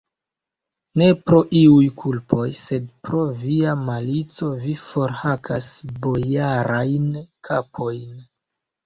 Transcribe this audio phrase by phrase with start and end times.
[0.99, 5.69] Ne pro iuj kulpoj, sed pro via malico vi forhakas
[6.07, 7.05] bojarajn
[7.51, 8.09] kapojn!